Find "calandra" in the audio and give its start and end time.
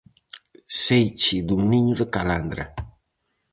2.15-2.65